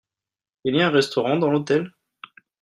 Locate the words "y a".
0.75-0.87